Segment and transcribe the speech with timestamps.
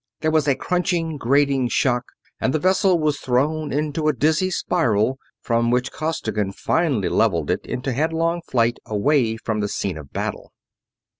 [0.21, 2.05] There was a crunching, grating shock
[2.39, 7.63] and the vessel was thrown into a dizzy spiral, from which Costigan finally leveled it
[7.67, 10.53] into headlong flight away from the scene of battle.